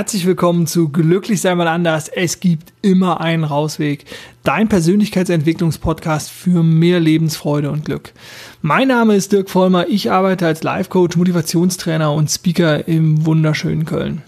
[0.00, 2.08] Herzlich willkommen zu Glücklich sei mal anders.
[2.08, 4.06] Es gibt immer einen Rausweg.
[4.44, 8.14] Dein Persönlichkeitsentwicklungspodcast für mehr Lebensfreude und Glück.
[8.62, 9.88] Mein Name ist Dirk Vollmer.
[9.88, 14.22] Ich arbeite als Life Coach, Motivationstrainer und Speaker im wunderschönen Köln.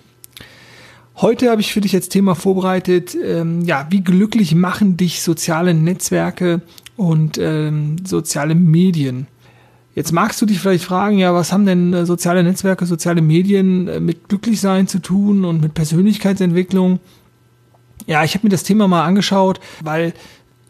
[1.17, 5.73] Heute habe ich für dich jetzt Thema vorbereitet, ähm, ja, wie glücklich machen dich soziale
[5.73, 6.61] Netzwerke
[6.97, 9.27] und ähm, soziale Medien.
[9.95, 13.89] Jetzt magst du dich vielleicht fragen, ja, was haben denn äh, soziale Netzwerke, soziale Medien
[13.89, 16.99] äh, mit Glücklichsein zu tun und mit Persönlichkeitsentwicklung?
[18.07, 20.15] Ja, ich habe mir das Thema mal angeschaut, weil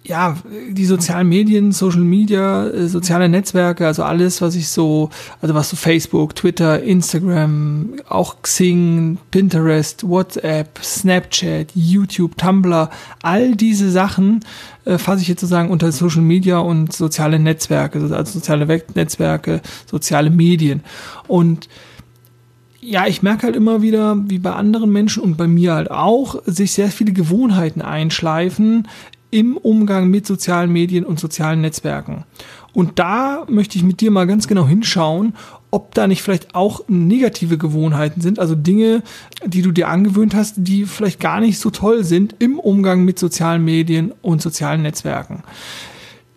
[0.05, 0.37] ja,
[0.71, 5.71] die sozialen Medien, Social Media, äh, soziale Netzwerke, also alles, was ich so, also was
[5.71, 12.91] so Facebook, Twitter, Instagram, auch Xing, Pinterest, WhatsApp, Snapchat, YouTube, Tumblr,
[13.23, 14.41] all diese Sachen
[14.85, 20.31] äh, fasse ich jetzt sozusagen unter Social Media und soziale Netzwerke, also soziale Netzwerke, soziale
[20.31, 20.83] Medien.
[21.29, 21.69] Und
[22.81, 26.43] ja, ich merke halt immer wieder, wie bei anderen Menschen und bei mir halt auch,
[26.47, 28.89] sich sehr viele Gewohnheiten einschleifen,
[29.33, 32.25] im Umgang mit sozialen Medien und sozialen Netzwerken.
[32.73, 35.35] Und da möchte ich mit dir mal ganz genau hinschauen,
[35.71, 39.03] ob da nicht vielleicht auch negative Gewohnheiten sind, also Dinge,
[39.45, 43.19] die du dir angewöhnt hast, die vielleicht gar nicht so toll sind im Umgang mit
[43.19, 45.43] sozialen Medien und sozialen Netzwerken.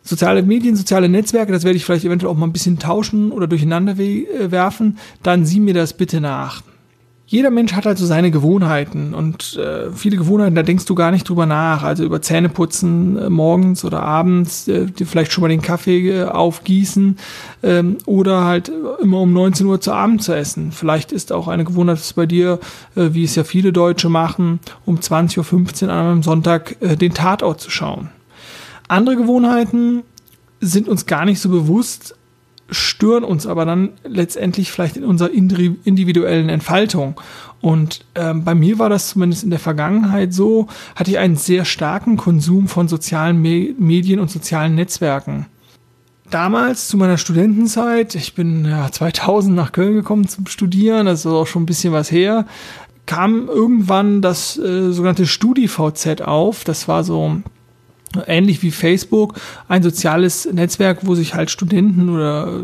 [0.03, 3.47] Soziale Medien, soziale Netzwerke, das werde ich vielleicht eventuell auch mal ein bisschen tauschen oder
[3.47, 6.61] durcheinander werfen, dann sieh mir das bitte nach
[7.27, 11.09] jeder Mensch hat halt so seine Gewohnheiten und äh, viele Gewohnheiten, da denkst du gar
[11.09, 11.81] nicht drüber nach.
[11.81, 17.17] Also über Zähneputzen äh, morgens oder abends, äh, vielleicht schon mal den Kaffee äh, aufgießen
[17.63, 20.71] ähm, oder halt immer um 19 Uhr zu Abend zu essen.
[20.71, 22.59] Vielleicht ist auch eine Gewohnheit bei dir,
[22.95, 27.15] äh, wie es ja viele Deutsche machen, um 20.15 Uhr an einem Sonntag äh, den
[27.15, 28.09] Tatort zu schauen.
[28.87, 30.03] Andere Gewohnheiten
[30.61, 32.15] sind uns gar nicht so bewusst,
[32.69, 37.19] stören uns aber dann letztendlich vielleicht in unserer individuellen Entfaltung.
[37.61, 41.65] Und ähm, bei mir war das zumindest in der Vergangenheit so, hatte ich einen sehr
[41.65, 45.47] starken Konsum von sozialen Me Medien und sozialen Netzwerken.
[46.29, 51.25] Damals zu meiner Studentenzeit, ich bin ja 2000 nach Köln gekommen zum Studieren, das ist
[51.27, 52.45] auch schon ein bisschen was her,
[53.05, 56.63] kam irgendwann das äh, sogenannte StudiVZ auf.
[56.63, 57.41] Das war so
[58.27, 59.35] ähnlich wie Facebook,
[59.67, 62.63] ein soziales Netzwerk, wo sich halt Studenten oder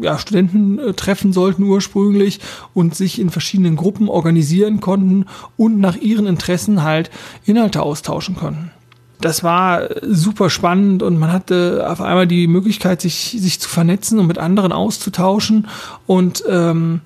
[0.00, 2.40] ja, Studenten äh, treffen sollten ursprünglich
[2.74, 5.26] und sich in verschiedenen Gruppen organisieren konnten
[5.56, 7.10] und nach ihren Interessen halt
[7.44, 8.70] Inhalte austauschen konnten.
[9.20, 14.18] Das war super spannend und man hatte auf einmal die Möglichkeit, sich, sich zu vernetzen
[14.18, 15.68] und mit anderen auszutauschen
[16.06, 17.02] und ähm,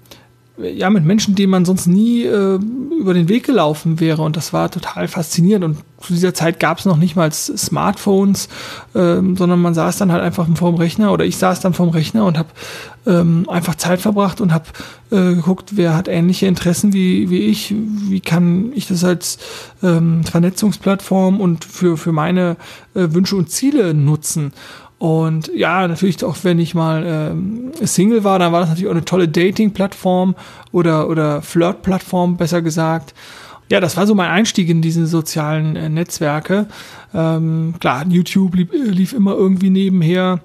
[0.58, 2.58] ja, mit Menschen, denen man sonst nie äh,
[2.98, 4.22] über den Weg gelaufen wäre.
[4.22, 5.64] Und das war total faszinierend.
[5.64, 8.48] Und zu dieser Zeit gab es noch nicht mal Smartphones,
[8.94, 12.24] ähm, sondern man saß dann halt einfach vorm Rechner oder ich saß dann vorm Rechner
[12.24, 12.48] und habe
[13.06, 14.66] ähm, einfach Zeit verbracht und habe
[15.10, 17.74] äh, geguckt, wer hat ähnliche Interessen wie, wie ich,
[18.08, 19.38] wie kann ich das als
[19.82, 22.56] ähm, Vernetzungsplattform und für, für meine
[22.94, 24.52] äh, Wünsche und Ziele nutzen.
[24.98, 28.94] Und ja, natürlich auch, wenn ich mal ähm, Single war, dann war das natürlich auch
[28.94, 30.34] eine tolle Dating-Plattform
[30.72, 33.14] oder, oder Flirt-Plattform, besser gesagt.
[33.70, 36.66] Ja, das war so mein Einstieg in diese sozialen äh, Netzwerke.
[37.12, 40.40] Ähm, klar, YouTube lief, lief immer irgendwie nebenher.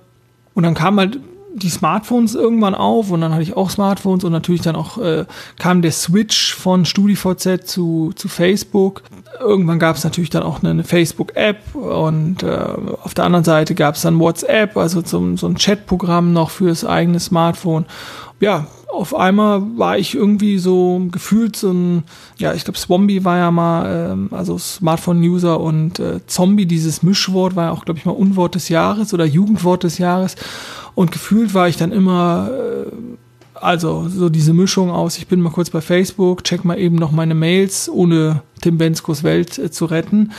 [0.53, 1.19] Und dann kam halt
[1.53, 5.25] die Smartphones irgendwann auf und dann hatte ich auch Smartphones und natürlich dann auch äh,
[5.59, 9.03] kam der Switch von StudiVZ zu, zu Facebook.
[9.39, 12.67] Irgendwann gab es natürlich dann auch eine Facebook-App und äh,
[13.03, 16.85] auf der anderen Seite gab es dann WhatsApp, also so, so ein Chatprogramm noch fürs
[16.85, 17.85] eigene Smartphone.
[18.39, 22.03] Ja, auf einmal war ich irgendwie so gefühlt so ein,
[22.37, 27.55] ja, ich glaube, Swombi war ja mal, ähm, also Smartphone-User und äh, Zombie, dieses Mischwort
[27.55, 30.35] war ja auch, glaube ich, mal Unwort des Jahres oder Jugendwort des Jahres.
[30.95, 32.91] Und gefühlt war ich dann immer, äh,
[33.55, 37.11] also so diese Mischung aus, ich bin mal kurz bei Facebook, check mal eben noch
[37.11, 40.31] meine Mails, ohne Tim Benskos Welt äh, zu retten.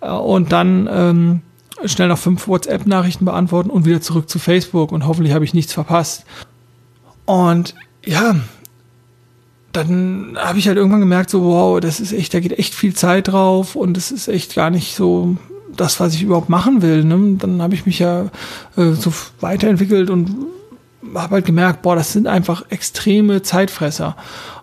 [0.00, 1.40] Äh, und dann ähm,
[1.84, 5.72] schnell noch fünf WhatsApp-Nachrichten beantworten und wieder zurück zu Facebook und hoffentlich habe ich nichts
[5.72, 6.24] verpasst.
[7.24, 7.74] Und
[8.04, 8.36] ja,
[9.72, 12.94] dann habe ich halt irgendwann gemerkt, so, wow, das ist echt, da geht echt viel
[12.94, 15.36] Zeit drauf und es ist echt gar nicht so
[15.76, 17.04] das, was ich überhaupt machen will.
[17.04, 17.36] Ne?
[17.38, 18.26] Dann habe ich mich ja
[18.76, 20.30] äh, so weiterentwickelt und
[21.14, 24.16] habe halt gemerkt, boah, das sind einfach extreme Zeitfresser.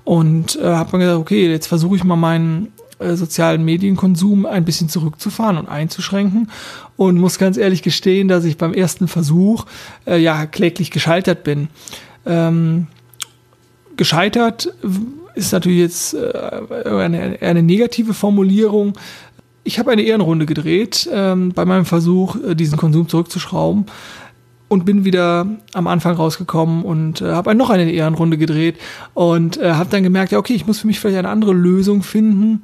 [0.04, 4.66] Und äh, habe mir gesagt, okay, jetzt versuche ich mal meinen äh, sozialen Medienkonsum ein
[4.66, 6.50] bisschen zurückzufahren und einzuschränken.
[6.98, 9.66] Und muss ganz ehrlich gestehen, dass ich beim ersten Versuch
[10.06, 11.70] äh, ja kläglich gescheitert bin.
[12.26, 12.88] Ähm,
[13.98, 14.74] gescheitert
[15.36, 18.94] ist natürlich jetzt äh, eine, eine negative Formulierung.
[19.64, 23.86] Ich habe eine Ehrenrunde gedreht ähm, bei meinem Versuch, äh, diesen Konsum zurückzuschrauben.
[24.68, 28.78] und bin wieder am Anfang rausgekommen und äh, habe noch eine Ehrenrunde gedreht
[29.14, 32.02] und äh, habe dann gemerkt, ja okay, ich muss für mich vielleicht eine andere Lösung
[32.02, 32.64] finden.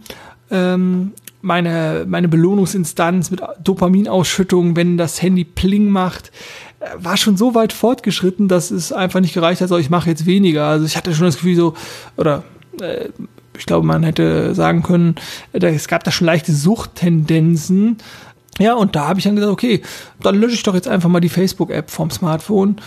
[0.50, 1.12] Ähm,
[1.42, 6.32] meine, meine Belohnungsinstanz mit Dopaminausschüttung, wenn das Handy Pling macht,
[6.80, 10.10] äh, war schon so weit fortgeschritten, dass es einfach nicht gereicht hat, so ich mache
[10.10, 10.66] jetzt weniger.
[10.66, 11.76] Also ich hatte schon das Gefühl so,
[12.18, 12.44] oder
[12.82, 13.10] äh,
[13.60, 15.16] ich glaube, man hätte sagen können,
[15.52, 17.98] es gab da schon leichte Suchttendenzen.
[18.58, 19.82] Ja, und da habe ich dann gesagt, okay,
[20.22, 22.78] dann lösche ich doch jetzt einfach mal die Facebook-App vom Smartphone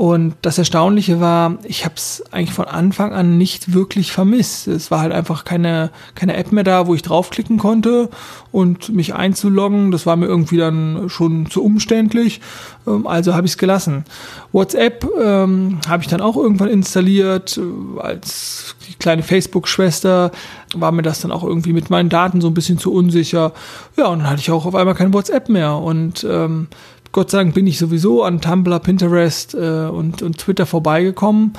[0.00, 4.66] und das Erstaunliche war, ich habe es eigentlich von Anfang an nicht wirklich vermisst.
[4.66, 8.08] Es war halt einfach keine, keine App mehr da, wo ich draufklicken konnte
[8.50, 9.90] und mich einzuloggen.
[9.90, 12.40] Das war mir irgendwie dann schon zu umständlich.
[12.86, 14.06] Ähm, also habe ich es gelassen.
[14.52, 17.60] WhatsApp ähm, habe ich dann auch irgendwann installiert.
[17.98, 20.30] Als die kleine Facebook-Schwester
[20.74, 23.52] war mir das dann auch irgendwie mit meinen Daten so ein bisschen zu unsicher.
[23.98, 25.76] Ja, und dann hatte ich auch auf einmal kein WhatsApp mehr.
[25.76, 26.68] Und ähm,
[27.12, 31.54] Gott sei Dank bin ich sowieso an Tumblr, Pinterest äh, und, und Twitter vorbeigekommen.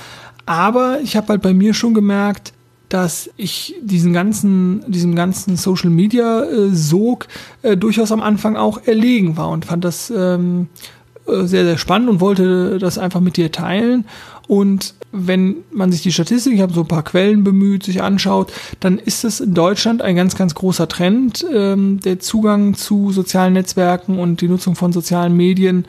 [0.46, 2.54] Aber ich habe halt bei mir schon gemerkt,
[2.90, 7.28] dass ich diesen ganzen, diesem ganzen Social Media äh, Sog
[7.62, 12.10] äh, durchaus am Anfang auch erlegen war und fand das ähm, äh, sehr, sehr spannend
[12.10, 14.06] und wollte das einfach mit dir teilen.
[14.48, 18.52] Und wenn man sich die Statistik, ich habe so ein paar Quellen bemüht, sich anschaut,
[18.80, 23.54] dann ist es in Deutschland ein ganz, ganz großer Trend, ähm, der Zugang zu sozialen
[23.54, 25.86] Netzwerken und die Nutzung von sozialen Medien.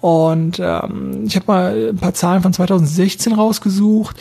[0.00, 4.16] Und ähm, ich habe mal ein paar Zahlen von 2016 rausgesucht.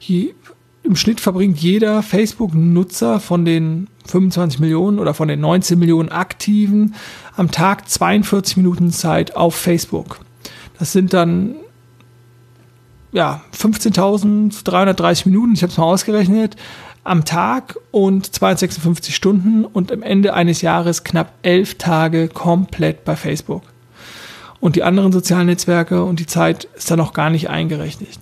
[0.00, 0.34] Je,
[0.82, 6.94] Im Schnitt verbringt jeder Facebook-Nutzer von den 25 Millionen oder von den 19 Millionen Aktiven
[7.36, 10.20] am Tag 42 Minuten Zeit auf Facebook.
[10.78, 11.56] Das sind dann
[13.12, 16.56] ja, 15.330 Minuten, ich habe es mal ausgerechnet,
[17.02, 23.16] am Tag und 256 Stunden und am Ende eines Jahres knapp elf Tage komplett bei
[23.16, 23.62] Facebook.
[24.60, 28.18] Und die anderen sozialen Netzwerke und die Zeit ist da noch gar nicht eingerechnet.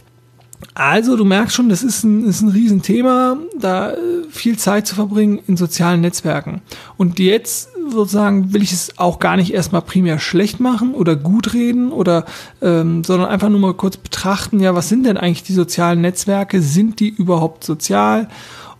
[0.75, 3.96] Also, du merkst schon, das ist ein, ist ein Riesenthema, da äh,
[4.31, 6.62] viel Zeit zu verbringen in sozialen Netzwerken.
[6.96, 11.55] Und jetzt sozusagen will ich es auch gar nicht erstmal primär schlecht machen oder gut
[11.55, 12.25] reden oder,
[12.60, 16.61] ähm, sondern einfach nur mal kurz betrachten, ja, was sind denn eigentlich die sozialen Netzwerke?
[16.61, 18.28] Sind die überhaupt sozial?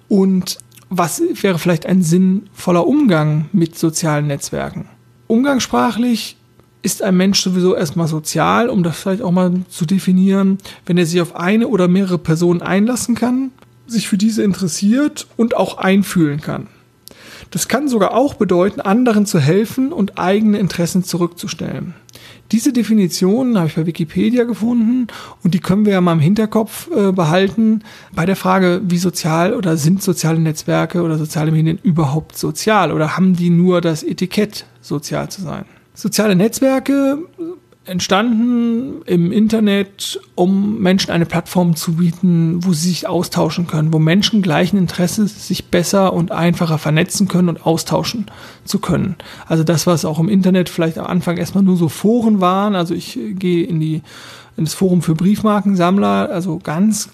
[0.09, 0.59] Und
[0.91, 4.89] was wäre vielleicht ein sinnvoller Umgang mit sozialen Netzwerken?
[5.27, 6.37] Umgangssprachlich
[6.83, 11.07] ist ein Mensch sowieso erstmal sozial, um das vielleicht auch mal zu definieren, wenn er
[11.07, 13.51] sich auf eine oder mehrere Personen einlassen kann,
[13.87, 16.69] sich für diese interessiert und auch einfühlen kann.
[17.51, 21.95] Das kann sogar auch bedeuten, anderen zu helfen und eigene Interessen zurückzustellen.
[22.53, 25.07] Diese Definition habe ich bei Wikipedia gefunden
[25.43, 27.83] und die können wir ja mal im Hinterkopf äh, behalten
[28.15, 33.17] bei der Frage, wie sozial oder sind soziale Netzwerke oder soziale Medien überhaupt sozial oder
[33.17, 35.67] haben die nur das Etikett, sozial zu sein?
[35.99, 37.19] Soziale Netzwerke
[37.85, 43.99] entstanden im Internet, um Menschen eine Plattform zu bieten, wo sie sich austauschen können, wo
[43.99, 48.27] Menschen gleichen Interesses sich besser und einfacher vernetzen können und austauschen
[48.65, 49.17] zu können.
[49.47, 52.77] Also das, was auch im Internet vielleicht am Anfang erstmal nur so Foren waren.
[52.77, 54.03] Also ich gehe in die
[54.57, 57.09] in das Forum für Briefmarkensammler, also ganz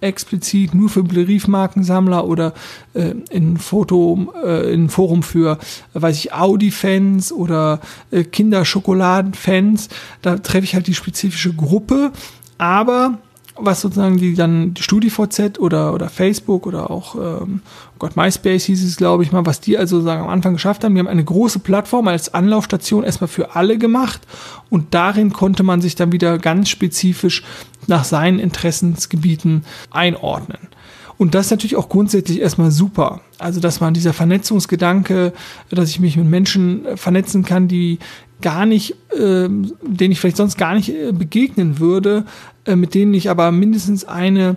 [0.00, 2.54] explizit nur für Briefmarkensammler oder
[2.94, 5.58] äh, in Foto, äh, in Forum für,
[5.92, 7.80] weiß ich, Audi-Fans oder
[8.10, 9.88] äh, Kinderschokoladen-Fans.
[10.22, 12.12] Da treffe ich halt die spezifische Gruppe,
[12.58, 13.18] aber
[13.62, 18.84] was sozusagen die dann StudiVZ oder, oder Facebook oder auch ähm, oh Gott, MySpace hieß
[18.84, 20.94] es, glaube ich mal, was die also sagen am Anfang geschafft haben.
[20.94, 24.20] Die haben eine große Plattform als Anlaufstation erstmal für alle gemacht
[24.70, 27.44] und darin konnte man sich dann wieder ganz spezifisch
[27.86, 30.58] nach seinen Interessensgebieten einordnen.
[31.20, 33.20] Und das ist natürlich auch grundsätzlich erstmal super.
[33.38, 35.34] Also, dass man dieser Vernetzungsgedanke,
[35.68, 37.98] dass ich mich mit Menschen vernetzen kann, die
[38.40, 43.14] gar nicht, äh, denen ich vielleicht sonst gar nicht äh, begegnen würde, äh, mit denen
[43.14, 44.56] ich aber mindestens eine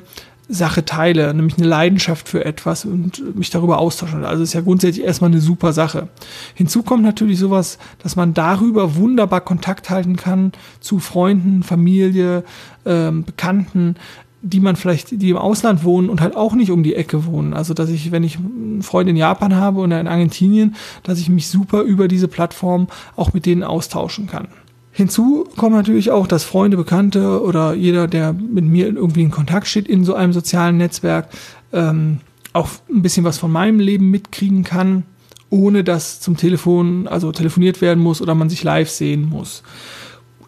[0.50, 4.26] Sache teile, nämlich eine Leidenschaft für etwas und mich darüber austauschen.
[4.26, 6.10] Also ist ja grundsätzlich erstmal eine super Sache.
[6.54, 12.44] Hinzu kommt natürlich sowas, dass man darüber wunderbar Kontakt halten kann zu Freunden, Familie,
[12.86, 13.96] ähm, Bekannten,
[14.42, 17.54] die man vielleicht, die im Ausland wohnen und halt auch nicht um die Ecke wohnen.
[17.54, 21.30] Also, dass ich, wenn ich einen Freund in Japan habe oder in Argentinien, dass ich
[21.30, 24.50] mich super über diese Plattform auch mit denen austauschen kann.
[24.96, 29.68] Hinzu kommt natürlich auch, dass Freunde, Bekannte oder jeder, der mit mir irgendwie in Kontakt
[29.68, 31.30] steht in so einem sozialen Netzwerk,
[31.72, 32.20] ähm,
[32.54, 35.04] auch ein bisschen was von meinem Leben mitkriegen kann,
[35.50, 39.64] ohne dass zum Telefon, also telefoniert werden muss oder man sich live sehen muss.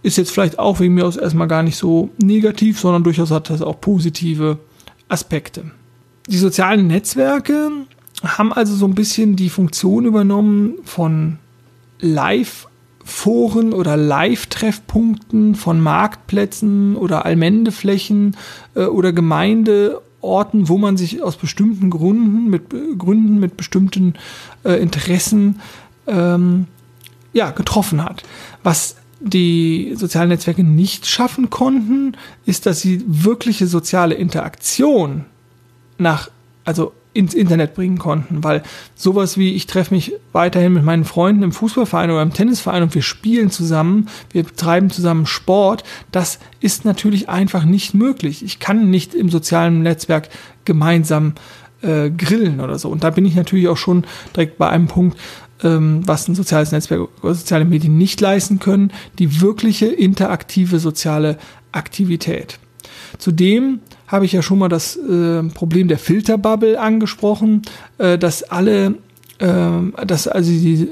[0.04, 3.50] Ist jetzt vielleicht auch wegen mir aus erstmal gar nicht so negativ, sondern durchaus hat
[3.50, 4.60] das auch positive
[5.10, 5.72] Aspekte.
[6.30, 7.72] Die sozialen Netzwerke
[8.24, 11.40] haben also so ein bisschen die Funktion übernommen von
[12.00, 12.68] live
[13.06, 18.36] Foren oder Live-Treffpunkten von Marktplätzen oder Allmendeflächen
[18.74, 22.64] äh, oder Gemeindeorten, wo man sich aus bestimmten Gründen mit
[22.98, 24.16] Gründen mit bestimmten
[24.64, 25.62] äh, Interessen
[26.08, 26.66] ähm,
[27.32, 28.24] ja getroffen hat.
[28.64, 35.26] Was die sozialen Netzwerke nicht schaffen konnten, ist, dass sie wirkliche soziale Interaktion
[36.00, 36.30] nach
[36.66, 38.62] also ins Internet bringen konnten, weil
[38.94, 42.94] sowas wie ich treffe mich weiterhin mit meinen Freunden im Fußballverein oder im Tennisverein und
[42.94, 48.44] wir spielen zusammen, wir betreiben zusammen Sport, das ist natürlich einfach nicht möglich.
[48.44, 50.28] Ich kann nicht im sozialen Netzwerk
[50.66, 51.36] gemeinsam
[51.82, 52.90] äh, grillen oder so.
[52.90, 54.04] Und da bin ich natürlich auch schon
[54.36, 55.18] direkt bei einem Punkt,
[55.64, 61.38] ähm, was ein soziales Netzwerk oder soziale Medien nicht leisten können, die wirkliche interaktive soziale
[61.72, 62.60] Aktivität.
[63.18, 67.64] Zudem habe ich ja schon mal das äh, Problem der Filterbubble angesprochen,
[67.98, 68.96] äh, dass alle,
[69.40, 70.90] äh, dass also die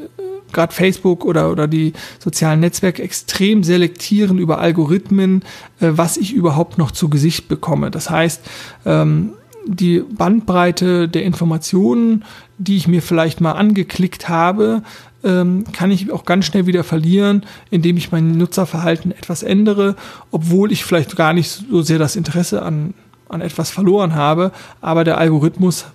[0.54, 5.42] gerade Facebook oder, oder die sozialen Netzwerke extrem selektieren über Algorithmen,
[5.80, 7.92] äh, was ich überhaupt noch zu Gesicht bekomme.
[7.92, 8.42] Das heißt,
[8.86, 9.34] ähm,
[9.66, 12.24] die Bandbreite der Informationen,
[12.58, 14.84] die ich mir vielleicht mal angeklickt habe,
[15.24, 19.96] ähm, kann ich auch ganz schnell wieder verlieren, indem ich mein Nutzerverhalten etwas ändere,
[20.32, 22.94] obwohl ich vielleicht gar nicht so sehr das Interesse an,
[23.30, 24.52] an etwas verloren habe,
[24.82, 25.86] aber der Algorithmus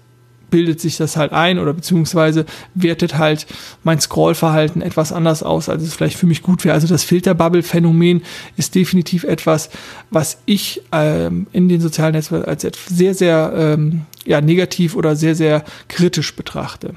[0.50, 3.46] bildet sich das halt ein oder beziehungsweise wertet halt
[3.84, 6.74] mein Scrollverhalten etwas anders aus, als es vielleicht für mich gut wäre.
[6.74, 8.22] Also das Filterbubble-Phänomen
[8.56, 9.70] ist definitiv etwas,
[10.10, 15.34] was ich ähm, in den sozialen Netzwerken als sehr, sehr ähm, ja, negativ oder sehr,
[15.34, 16.94] sehr kritisch betrachte.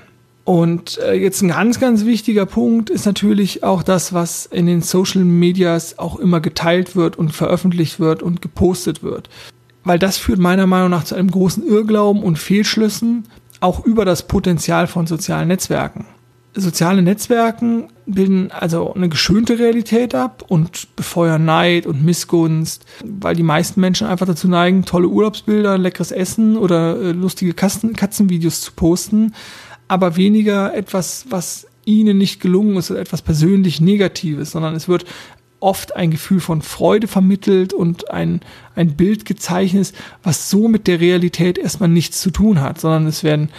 [0.51, 4.81] Und äh, jetzt ein ganz, ganz wichtiger Punkt ist natürlich auch das, was in den
[4.81, 9.29] Social Medias auch immer geteilt wird und veröffentlicht wird und gepostet wird.
[9.86, 13.24] Weil das führt meiner Meinung nach zu einem großen Irrglauben und Fehlschlüssen,
[13.62, 16.05] auch über das Potenzial von sozialen Netzwerken.
[16.53, 23.43] Soziale Netzwerken bilden also eine geschönte Realität ab und befeuern Neid und Missgunst, weil die
[23.43, 28.74] meisten Menschen einfach dazu neigen, tolle Urlaubsbilder, leckeres Essen oder äh, lustige Katzen, Katzenvideos zu
[28.74, 29.34] posten,
[29.91, 35.03] aber weniger etwas, was ihnen nicht gelungen ist oder etwas persönlich Negatives, sondern es wird
[35.60, 38.39] oft ein Gefühl von Freude vermittelt und ein,
[38.74, 39.91] ein Bild gezeichnet,
[40.24, 43.50] was so mit der Realität erstmal nichts zu tun hat, sondern es werden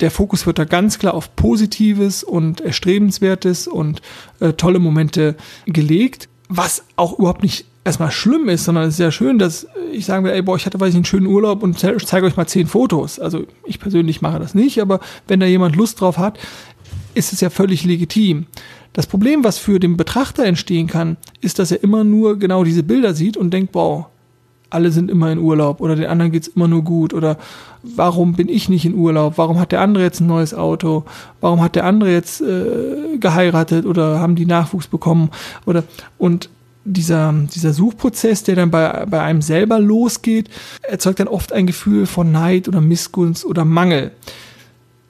[0.00, 4.00] der Fokus wird da ganz klar auf Positives und Erstrebenswertes und
[4.40, 9.12] äh, tolle Momente gelegt, was auch überhaupt nicht erstmal schlimm ist, sondern es ist ja
[9.12, 11.78] schön, dass ich sagen will, ey, boah, ich hatte, weiß ich, einen schönen Urlaub und
[11.78, 13.20] zeige euch mal zehn Fotos.
[13.20, 16.38] Also ich persönlich mache das nicht, aber wenn da jemand Lust drauf hat,
[17.14, 18.46] ist es ja völlig legitim.
[18.92, 22.82] Das Problem, was für den Betrachter entstehen kann, ist, dass er immer nur genau diese
[22.82, 24.06] Bilder sieht und denkt, wow,
[24.68, 27.38] alle sind immer in Urlaub oder den anderen geht's immer nur gut oder
[27.82, 29.34] warum bin ich nicht in Urlaub?
[29.38, 31.04] Warum hat der andere jetzt ein neues Auto?
[31.40, 35.30] Warum hat der andere jetzt äh, geheiratet oder haben die Nachwuchs bekommen
[35.66, 35.84] oder
[36.18, 36.50] und
[36.86, 40.48] dieser, dieser Suchprozess, der dann bei, bei einem selber losgeht,
[40.82, 44.12] erzeugt dann oft ein Gefühl von Neid oder Missgunst oder Mangel.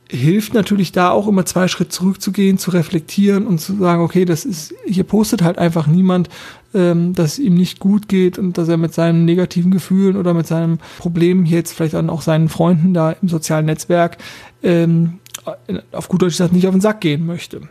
[0.09, 4.45] Hilft natürlich da auch immer zwei Schritte zurückzugehen, zu reflektieren und zu sagen, okay, das
[4.45, 6.29] ist, hier postet halt einfach niemand,
[6.75, 10.33] ähm, dass es ihm nicht gut geht und dass er mit seinen negativen Gefühlen oder
[10.33, 14.19] mit seinem Problem jetzt vielleicht dann auch seinen Freunden da im sozialen Netzwerk
[14.63, 15.19] ähm,
[15.93, 17.63] auf gut Deutsch gesagt nicht auf den Sack gehen möchte.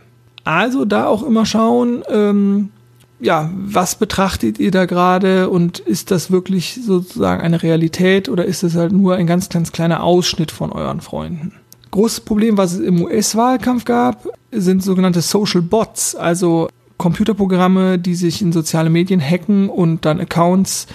[0.44, 2.70] Also da auch immer schauen, ähm,
[3.18, 8.62] ja, was betrachtet ihr da gerade und ist das wirklich sozusagen eine Realität oder ist
[8.62, 11.52] es halt nur ein ganz, ganz kleiner Ausschnitt von euren Freunden?
[11.90, 16.68] Großes Problem, was es im US-Wahlkampf gab, sind sogenannte Social Bots, also
[16.98, 20.86] Computerprogramme, die sich in soziale Medien hacken und dann Accounts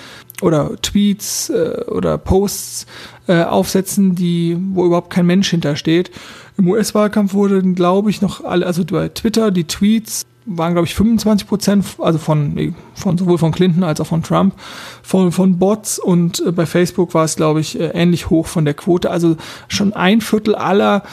[0.41, 2.87] oder Tweets äh, oder Posts
[3.27, 6.11] äh, aufsetzen, die wo überhaupt kein Mensch hintersteht.
[6.57, 10.95] Im US-Wahlkampf wurden, glaube ich, noch alle, also bei Twitter die Tweets waren, glaube ich,
[10.95, 14.55] 25 Prozent, also von, von sowohl von Clinton als auch von Trump,
[15.03, 18.65] von, von Bots und äh, bei Facebook war es, glaube ich, äh, ähnlich hoch von
[18.65, 19.11] der Quote.
[19.11, 21.03] Also schon ein Viertel aller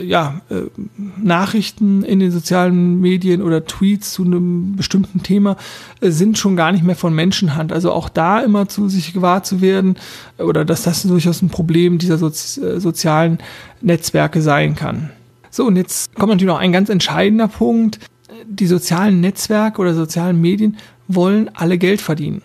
[0.00, 0.62] ja, äh,
[0.96, 5.58] Nachrichten in den sozialen Medien oder Tweets zu einem bestimmten Thema
[6.00, 7.70] sind schon gar nicht mehr von Menschenhand.
[7.70, 9.96] Also auch da immer zu sich gewahr zu werden
[10.38, 13.38] oder dass das durchaus ein Problem dieser Sozi sozialen
[13.82, 15.10] Netzwerke sein kann.
[15.50, 17.98] So, und jetzt kommt natürlich noch ein ganz entscheidender Punkt
[18.46, 20.76] die sozialen Netzwerke oder sozialen Medien
[21.08, 22.42] wollen alle Geld verdienen.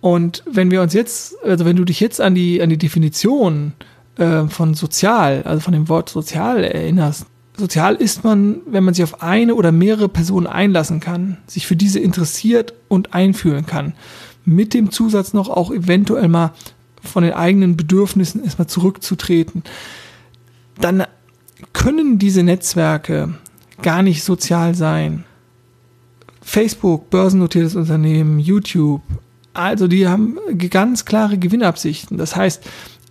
[0.00, 3.72] Und wenn wir uns jetzt, also wenn du dich jetzt an die, an die Definition
[4.16, 7.26] äh, von sozial, also von dem Wort sozial erinnerst,
[7.56, 11.76] sozial ist man, wenn man sich auf eine oder mehrere Personen einlassen kann, sich für
[11.76, 13.92] diese interessiert und einfühlen kann.
[14.44, 16.54] Mit dem Zusatz noch auch eventuell mal
[17.02, 19.62] von den eigenen Bedürfnissen erstmal zurückzutreten.
[20.80, 21.04] Dann
[21.74, 23.34] können diese Netzwerke
[23.82, 25.24] gar nicht sozial sein.
[26.42, 29.02] Facebook, börsennotiertes Unternehmen, YouTube,
[29.52, 30.38] also die haben
[30.70, 32.18] ganz klare Gewinnabsichten.
[32.18, 32.62] Das heißt,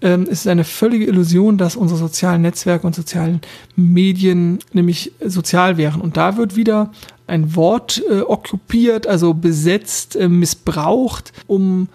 [0.01, 3.41] ähm, es ist eine völlige Illusion, dass unsere sozialen Netzwerke und sozialen
[3.75, 6.01] Medien nämlich sozial wären.
[6.01, 6.91] Und da wird wieder
[7.27, 11.89] ein Wort äh, okkupiert, also besetzt, äh, missbraucht, um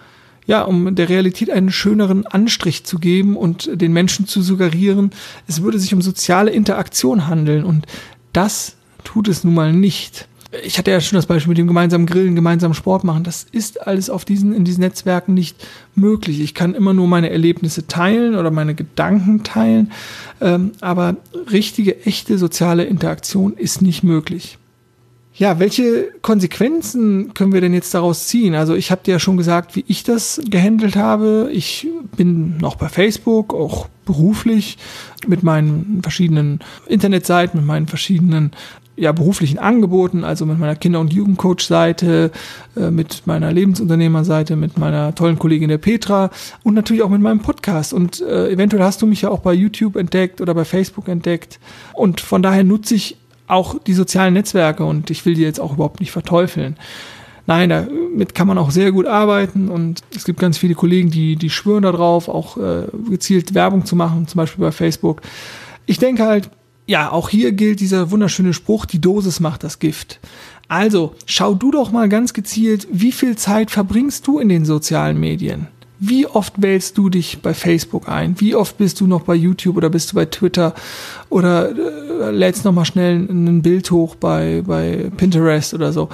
[0.47, 5.11] ja, um der Realität einen schöneren Anstrich zu geben und den Menschen zu suggerieren,
[5.47, 7.65] es würde sich um soziale Interaktion handeln.
[7.65, 7.87] Und
[8.35, 10.29] das tut es nun mal nicht
[10.63, 13.25] ich hatte ja schon das Beispiel mit dem gemeinsamen Grillen, gemeinsamen Sport machen.
[13.25, 15.57] Das ist alles auf diesen, in diesen Netzwerken nicht
[15.95, 16.41] möglich.
[16.41, 19.93] Ich kann immer nur meine Erlebnisse teilen oder meine Gedanken teilen,
[20.41, 21.17] ähm, aber
[21.51, 24.59] richtige, echte soziale Interaktion ist nicht möglich.
[25.37, 28.55] Ja, welche Konsequenzen können wir denn jetzt daraus ziehen?
[28.55, 31.51] Also ich habe dir ja schon gesagt, wie ich das gehandelt habe.
[31.53, 34.79] Ich bin noch bei Facebook, auch beruflich,
[35.27, 38.53] mit meinen verschiedenen Internetseiten, mit meinen verschiedenen
[38.97, 42.31] ja, beruflichen Angeboten, also mit meiner Kinder- und Jugendcoach-Seite,
[42.77, 46.31] äh, mit meiner Lebensunternehmer-Seite, mit meiner tollen Kollegin der Petra
[46.63, 47.93] und natürlich auch mit meinem Podcast.
[47.93, 51.59] Und äh, eventuell hast du mich ja auch bei YouTube entdeckt oder bei Facebook entdeckt.
[51.93, 55.75] Und von daher nutze ich auch die sozialen Netzwerke und ich will die jetzt auch
[55.75, 56.77] überhaupt nicht verteufeln.
[57.47, 61.37] Nein, damit kann man auch sehr gut arbeiten und es gibt ganz viele Kollegen, die,
[61.37, 65.21] die schwören darauf, auch äh, gezielt Werbung zu machen, zum Beispiel bei Facebook.
[65.85, 66.49] Ich denke halt,
[66.87, 70.21] ja, auch hier gilt dieser wunderschöne Spruch, die Dosis macht das Gift.
[70.69, 75.21] Also, schau du doch mal ganz gezielt, wie viel Zeit verbringst du in den sozialen
[75.21, 75.69] Medien?
[76.01, 78.39] Wie oft wählst du dich bei Facebook ein?
[78.41, 80.75] Wie oft bist du noch bei YouTube oder bist du bei Twitter
[81.31, 86.09] oder äh, lädst noch mal schnell ein Bild hoch bei, bei Pinterest oder so?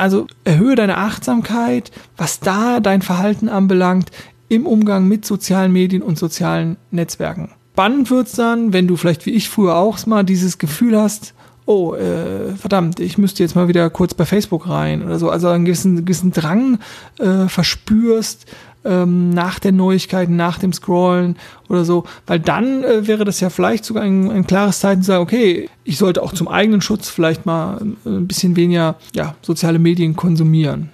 [0.00, 4.10] Also erhöhe deine Achtsamkeit, was da dein Verhalten anbelangt
[4.48, 7.50] im Umgang mit sozialen Medien und sozialen Netzwerken.
[7.74, 11.34] Spannend wird's dann, wenn du vielleicht wie ich früher auch mal dieses Gefühl hast,
[11.66, 15.28] oh, äh, verdammt, ich müsste jetzt mal wieder kurz bei Facebook rein oder so.
[15.28, 16.78] Also einen gewissen, gewissen Drang
[17.18, 18.46] äh, verspürst
[18.84, 21.36] ähm, nach den Neuigkeiten, nach dem Scrollen
[21.68, 22.04] oder so.
[22.26, 25.68] Weil dann äh, wäre das ja vielleicht sogar ein, ein klares Zeichen zu sagen, okay,
[25.84, 30.16] ich sollte auch zum eigenen Schutz vielleicht mal äh, ein bisschen weniger ja, soziale Medien
[30.16, 30.90] konsumieren.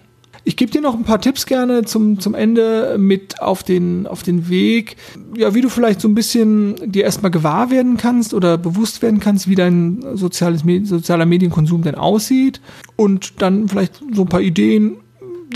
[0.48, 4.22] Ich gebe dir noch ein paar Tipps gerne zum, zum Ende mit auf den, auf
[4.22, 4.96] den Weg,
[5.36, 9.18] ja, wie du vielleicht so ein bisschen dir erstmal gewahr werden kannst oder bewusst werden
[9.18, 12.60] kannst, wie dein soziales, sozialer Medienkonsum denn aussieht
[12.94, 14.98] und dann vielleicht so ein paar Ideen,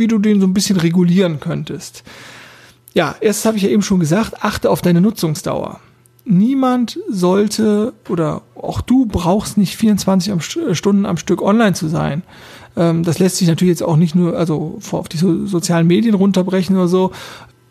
[0.01, 2.03] wie du den so ein bisschen regulieren könntest.
[2.93, 5.81] Ja, erst habe ich ja eben schon gesagt, achte auf deine Nutzungsdauer.
[6.25, 10.35] Niemand sollte oder auch du brauchst nicht 24
[10.77, 12.23] Stunden am Stück online zu sein.
[12.77, 16.15] Ähm, das lässt sich natürlich jetzt auch nicht nur also auf die so sozialen Medien
[16.15, 17.13] runterbrechen oder so.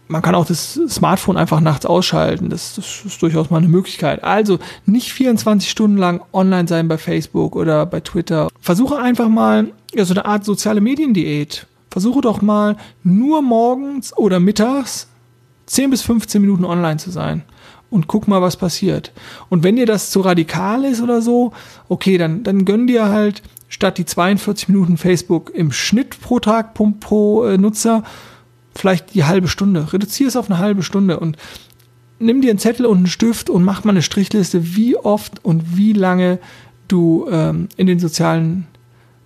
[0.07, 2.49] Man kann auch das Smartphone einfach nachts ausschalten.
[2.49, 4.23] Das, das ist durchaus mal eine Möglichkeit.
[4.23, 8.49] Also nicht 24 Stunden lang online sein bei Facebook oder bei Twitter.
[8.59, 11.67] Versuche einfach mal ja, so eine Art soziale Mediendiät.
[11.89, 15.07] Versuche doch mal nur morgens oder mittags
[15.65, 17.43] 10 bis 15 Minuten online zu sein
[17.89, 19.11] und guck mal, was passiert.
[19.49, 21.53] Und wenn dir das zu radikal ist oder so,
[21.87, 26.73] okay, dann, dann gönn dir halt statt die 42 Minuten Facebook im Schnitt pro Tag
[26.73, 28.03] pro, pro äh, Nutzer
[28.75, 29.91] vielleicht die halbe Stunde.
[29.93, 31.37] Reduziere es auf eine halbe Stunde und
[32.19, 35.77] nimm dir einen Zettel und einen Stift und mach mal eine Strichliste, wie oft und
[35.77, 36.39] wie lange
[36.87, 38.67] du ähm, in den sozialen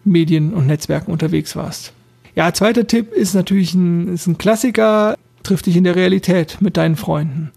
[0.04, 1.94] Medien und Netzwerken unterwegs warst.
[2.36, 6.78] Ja, zweiter Tipp ist natürlich ein, ist ein Klassiker, trifft dich in der Realität mit
[6.78, 7.52] deinen Freunden.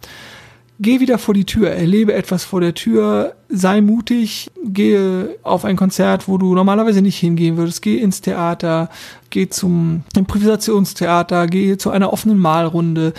[0.78, 5.76] Geh wieder vor die Tür, erlebe etwas vor der Tür, sei mutig, gehe auf ein
[5.76, 8.90] Konzert, wo du normalerweise nicht hingehen würdest, geh ins Theater,
[9.30, 13.14] geh zum Improvisationstheater, geh zu einer offenen Malrunde,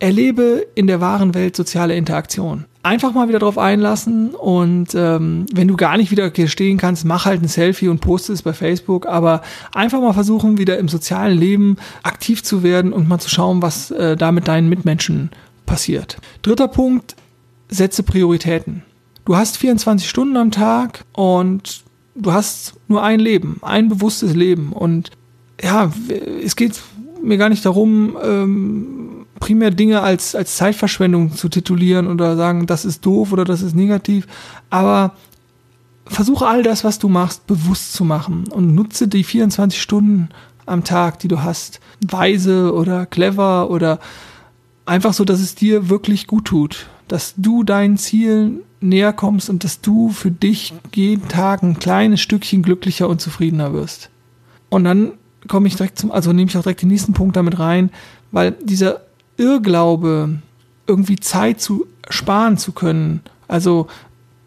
[0.00, 2.64] erlebe in der wahren Welt soziale Interaktion.
[2.84, 7.24] Einfach mal wieder drauf einlassen und ähm, wenn du gar nicht wieder stehen kannst, mach
[7.24, 9.40] halt ein Selfie und poste es bei Facebook, aber
[9.72, 13.90] einfach mal versuchen, wieder im sozialen Leben aktiv zu werden und mal zu schauen, was
[13.90, 15.30] äh, da mit deinen Mitmenschen
[15.64, 16.18] passiert.
[16.42, 17.16] Dritter Punkt,
[17.70, 18.82] setze Prioritäten.
[19.24, 24.74] Du hast 24 Stunden am Tag und du hast nur ein Leben, ein bewusstes Leben.
[24.74, 25.10] Und
[25.62, 25.90] ja,
[26.44, 26.82] es geht
[27.22, 32.84] mir gar nicht darum, ähm, primär Dinge als, als Zeitverschwendung zu titulieren oder sagen, das
[32.84, 34.26] ist doof oder das ist negativ.
[34.70, 35.14] Aber
[36.06, 40.28] versuche all das, was du machst, bewusst zu machen und nutze die 24 Stunden
[40.66, 43.98] am Tag, die du hast, weise oder clever oder
[44.86, 49.64] einfach so, dass es dir wirklich gut tut, dass du deinen Zielen näher kommst und
[49.64, 54.10] dass du für dich jeden Tag ein kleines Stückchen glücklicher und zufriedener wirst.
[54.68, 55.12] Und dann
[55.48, 57.90] komme ich direkt zum, also nehme ich auch direkt den nächsten Punkt damit rein,
[58.30, 59.02] weil dieser
[59.36, 60.38] Irrglaube,
[60.86, 63.86] irgendwie Zeit zu sparen zu können, also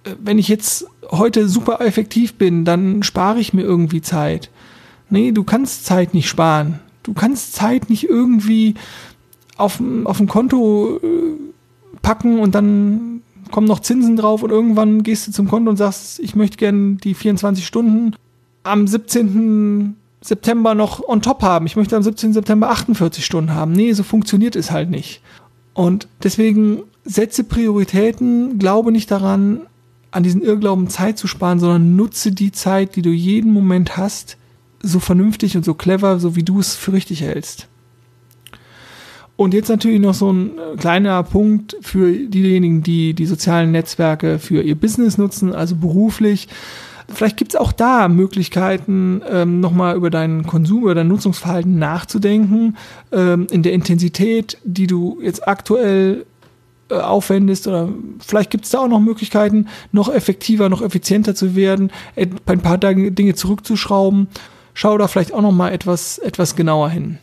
[0.04, 4.50] äh, wenn ich jetzt heute super effektiv bin, dann spare ich mir irgendwie Zeit.
[5.10, 6.80] Nee, du kannst Zeit nicht sparen.
[7.04, 8.76] Du kannst Zeit nicht irgendwie
[9.56, 13.22] auf, auf ein Konto äh, packen und dann
[13.52, 16.96] kommen noch Zinsen drauf und irgendwann gehst du zum Konto und sagst, ich möchte gerne
[16.96, 18.14] die 24 Stunden
[18.64, 19.96] am 17.
[20.28, 21.66] September noch on top haben.
[21.66, 22.34] Ich möchte am 17.
[22.34, 23.72] September 48 Stunden haben.
[23.72, 25.22] Nee, so funktioniert es halt nicht.
[25.74, 29.62] Und deswegen setze Prioritäten, glaube nicht daran,
[30.12, 34.38] an diesen Irrglauben Zeit zu sparen, sondern nutze die Zeit, die du jeden Moment hast,
[34.82, 37.68] so vernünftig und so clever, so wie du es für richtig hältst.
[39.38, 44.40] Und jetzt natürlich noch so ein äh, kleiner Punkt für diejenigen, die die sozialen Netzwerke
[44.40, 46.48] für ihr Business nutzen, also beruflich.
[47.10, 52.76] Vielleicht gibt es auch da Möglichkeiten, ähm, nochmal über deinen Konsum, über dein Nutzungsverhalten nachzudenken,
[53.12, 56.26] ähm, in der Intensität, die du jetzt aktuell
[56.90, 57.90] äh, aufwendest oder
[58.20, 62.78] vielleicht gibt es da auch noch Möglichkeiten, noch effektiver, noch effizienter zu werden, ein paar
[62.78, 64.28] Dinge zurückzuschrauben.
[64.74, 67.18] Schau da vielleicht auch noch mal etwas, etwas genauer hin.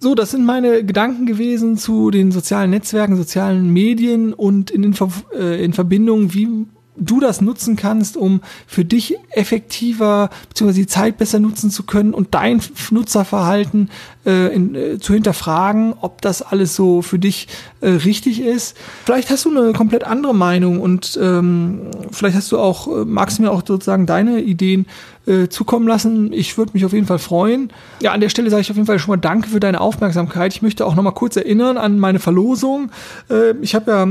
[0.00, 4.94] So, das sind meine Gedanken gewesen zu den sozialen Netzwerken, sozialen Medien und in, in,
[5.38, 10.72] äh, in Verbindung, wie du das nutzen kannst, um für dich effektiver bzw.
[10.72, 13.90] die Zeit besser nutzen zu können und dein Nutzerverhalten
[14.24, 17.48] äh, in, äh, zu hinterfragen, ob das alles so für dich
[17.80, 18.76] äh, richtig ist.
[19.04, 23.38] Vielleicht hast du eine komplett andere Meinung und ähm, vielleicht hast du auch, äh, magst
[23.38, 24.86] du mir auch sozusagen deine Ideen
[25.26, 26.32] äh, zukommen lassen.
[26.32, 27.70] Ich würde mich auf jeden Fall freuen.
[28.00, 30.52] Ja, an der Stelle sage ich auf jeden Fall schon mal Danke für deine Aufmerksamkeit.
[30.52, 32.90] Ich möchte auch noch mal kurz erinnern an meine Verlosung.
[33.30, 34.06] Äh, ich habe ja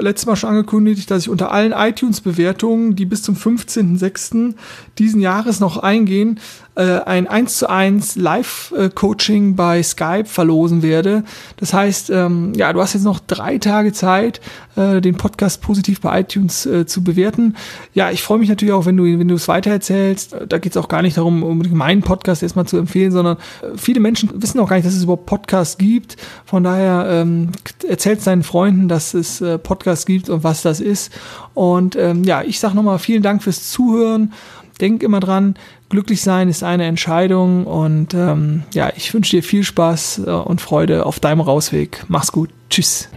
[0.00, 4.54] letztes Mal schon angekündigt, dass ich unter allen iTunes-Bewertungen, die bis zum 15.06.
[4.98, 6.38] diesen Jahres noch eingehen,
[6.78, 11.24] äh, ein 1 zu 1 Live-Coaching bei Skype verlosen werde.
[11.56, 14.40] Das heißt, ähm, ja, du hast jetzt noch drei Tage Zeit,
[14.76, 17.56] äh, den Podcast positiv bei iTunes äh, zu bewerten.
[17.94, 20.36] Ja, ich freue mich natürlich auch, wenn du, wenn du es weitererzählst.
[20.48, 23.76] Da geht es auch gar nicht darum, unbedingt meinen Podcast erstmal zu empfehlen, sondern äh,
[23.76, 26.16] viele Menschen wissen auch gar nicht, dass es überhaupt Podcasts gibt.
[26.44, 27.50] Von daher ähm,
[27.88, 31.12] erzählt deinen Freunden, dass es äh, Podcasts gibt und was das ist.
[31.54, 34.32] Und ähm, ja, ich sage nochmal vielen Dank fürs Zuhören.
[34.80, 35.56] Denk immer dran,
[35.88, 40.60] glücklich sein ist eine Entscheidung und ähm, ja, ich wünsche dir viel Spaß äh, und
[40.60, 42.04] Freude auf deinem Rausweg.
[42.08, 42.50] Mach's gut.
[42.70, 43.08] Tschüss.